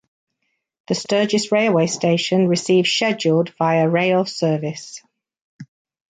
[0.87, 4.99] The Sturgis railway station receives scheduled Via Rail service.